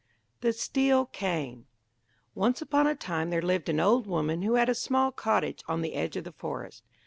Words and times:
THE 0.39 0.51
STEEL 0.51 1.05
CANE 1.05 1.67
Once 2.33 2.59
upon 2.59 2.87
a 2.87 2.95
time 2.95 3.29
there 3.29 3.39
lived 3.39 3.69
an 3.69 3.79
old 3.79 4.07
woman 4.07 4.41
who 4.41 4.55
had 4.55 4.67
a 4.67 4.73
small 4.73 5.11
cottage 5.11 5.61
on 5.67 5.81
the 5.83 5.93
edge 5.93 6.15
of 6.17 6.23
the 6.23 6.31
forest. 6.31 6.81